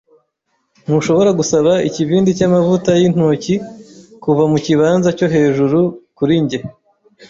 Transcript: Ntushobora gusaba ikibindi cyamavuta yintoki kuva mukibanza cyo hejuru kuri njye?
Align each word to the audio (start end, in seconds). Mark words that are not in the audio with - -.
Ntushobora 0.83 1.31
gusaba 1.39 1.71
ikibindi 1.87 2.29
cyamavuta 2.37 2.89
yintoki 2.99 3.55
kuva 4.23 4.43
mukibanza 4.51 5.07
cyo 5.17 5.27
hejuru 5.33 5.79
kuri 6.17 6.33
njye? 6.43 6.59